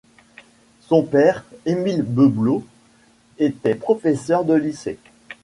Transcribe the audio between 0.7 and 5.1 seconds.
Son père, Emil Beblo était professeur de lycée.